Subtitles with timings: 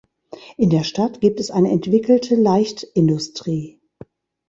[0.57, 3.79] In der Stadt gibt es eine entwickelte Leichtindustrie.